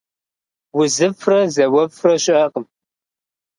УзыфӀрэ 0.79 1.39
зауэфӀрэ 1.53 2.13
щыӀэкъым. 2.23 2.65